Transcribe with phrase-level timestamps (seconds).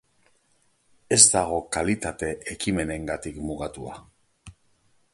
[1.17, 4.03] Ez dago kalitate ekimenengatik mugatua.